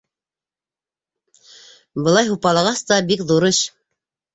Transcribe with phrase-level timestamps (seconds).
[2.03, 3.67] Былай һупалағас та бик ҙур эш.